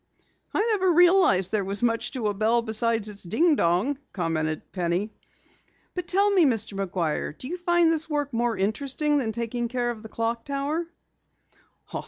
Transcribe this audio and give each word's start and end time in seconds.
"I 0.51 0.67
never 0.73 0.91
realized 0.93 1.51
there 1.51 1.63
was 1.63 1.83
much 1.83 2.09
to 2.13 2.27
a 2.29 2.33
bell 2.33 2.63
besides 2.63 3.07
its 3.07 3.21
ding 3.21 3.53
dong," 3.55 3.99
commented 4.13 4.71
Penny. 4.71 5.11
"But 5.93 6.07
tell 6.07 6.31
me, 6.31 6.43
Mr. 6.43 6.73
McGuire, 6.83 7.37
do 7.37 7.47
you 7.47 7.55
find 7.59 7.91
this 7.91 8.09
work 8.09 8.33
more 8.33 8.57
interesting 8.57 9.19
than 9.19 9.31
taking 9.31 9.67
care 9.67 9.91
of 9.91 10.01
the 10.01 10.09
Clock 10.09 10.43
Tower?" 10.43 10.87